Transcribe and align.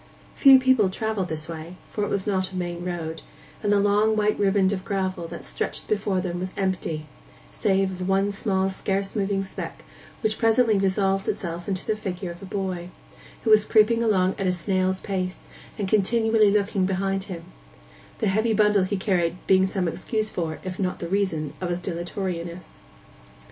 Few 0.33 0.57
people 0.59 0.89
travelled 0.89 1.27
this 1.27 1.47
way, 1.47 1.75
for 1.87 2.03
it 2.03 2.09
was 2.09 2.25
not 2.25 2.51
a 2.51 2.55
main 2.55 2.83
road; 2.83 3.21
and 3.61 3.71
the 3.71 3.79
long 3.79 4.15
white 4.15 4.39
riband 4.39 4.73
of 4.73 4.83
gravel 4.83 5.27
that 5.27 5.45
stretched 5.45 5.87
before 5.87 6.19
them 6.19 6.39
was 6.39 6.53
empty, 6.57 7.05
save 7.51 7.91
of 8.01 8.09
one 8.09 8.31
small 8.31 8.67
scarce 8.71 9.15
moving 9.15 9.43
speck, 9.43 9.83
which 10.21 10.39
presently 10.39 10.79
resolved 10.79 11.27
itself 11.29 11.67
into 11.67 11.85
the 11.85 11.95
figure 11.95 12.31
of 12.31 12.49
boy, 12.49 12.89
who 13.43 13.51
was 13.51 13.63
creeping 13.63 14.03
on 14.03 14.33
at 14.39 14.47
a 14.47 14.51
snail's 14.51 15.01
pace, 15.01 15.47
and 15.77 15.87
continually 15.87 16.49
looking 16.49 16.87
behind 16.87 17.25
him—the 17.25 18.25
heavy 18.27 18.53
bundle 18.55 18.85
he 18.85 18.97
carried 18.97 19.37
being 19.45 19.67
some 19.67 19.87
excuse 19.87 20.31
for, 20.31 20.57
if 20.63 20.79
not 20.79 20.97
the 20.97 21.07
reason 21.07 21.53
of, 21.61 21.69
his 21.69 21.77
dilatoriness. 21.77 22.79